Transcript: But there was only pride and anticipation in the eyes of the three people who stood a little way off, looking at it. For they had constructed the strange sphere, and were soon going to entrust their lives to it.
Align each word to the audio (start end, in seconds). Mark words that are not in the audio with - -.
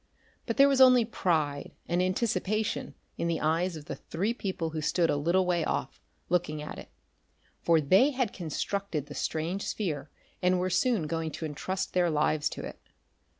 But 0.47 0.57
there 0.57 0.67
was 0.67 0.81
only 0.81 1.05
pride 1.05 1.73
and 1.87 2.01
anticipation 2.01 2.95
in 3.19 3.27
the 3.27 3.39
eyes 3.39 3.75
of 3.75 3.85
the 3.85 3.97
three 3.97 4.33
people 4.33 4.71
who 4.71 4.81
stood 4.81 5.11
a 5.11 5.15
little 5.15 5.45
way 5.45 5.63
off, 5.63 6.01
looking 6.27 6.59
at 6.59 6.79
it. 6.79 6.89
For 7.61 7.79
they 7.79 8.09
had 8.09 8.33
constructed 8.33 9.05
the 9.05 9.13
strange 9.13 9.61
sphere, 9.61 10.09
and 10.41 10.57
were 10.59 10.71
soon 10.71 11.05
going 11.05 11.29
to 11.33 11.45
entrust 11.45 11.93
their 11.93 12.09
lives 12.09 12.49
to 12.49 12.65
it. 12.65 12.79